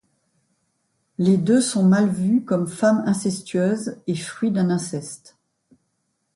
Les 1.19 1.37
deux 1.37 1.61
sont 1.61 1.83
mal 1.83 2.09
vus 2.09 2.43
comme 2.43 2.65
femme 2.67 3.03
incestueuse 3.05 3.99
et 4.07 4.15
fruit 4.15 4.49
d'un 4.49 4.71
inceste. 4.71 5.37